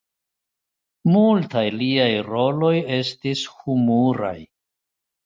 [1.15, 4.35] Multaj liaj roloj estis humuraj.